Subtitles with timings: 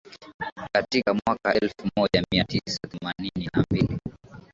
[0.75, 3.99] Katika mwaka wa elfu moja mia tisa themanini na mbili